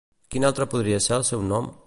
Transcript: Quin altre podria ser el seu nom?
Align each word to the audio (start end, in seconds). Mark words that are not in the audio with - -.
Quin 0.35 0.47
altre 0.49 0.67
podria 0.71 1.03
ser 1.09 1.15
el 1.21 1.29
seu 1.31 1.49
nom? 1.55 1.73